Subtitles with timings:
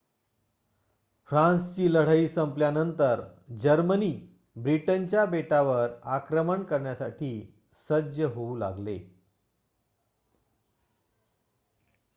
[1.29, 3.21] फ्रान्सची लढाई संपल्यानंतर
[3.57, 4.11] जर्मनी
[4.55, 7.31] ब्रिटनच्या बेटावर आक्रमण करण्यासाठी
[7.89, 8.99] सज्ज होऊ लागले